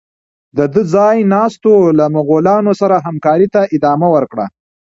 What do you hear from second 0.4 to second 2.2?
د ده ځای ناستو له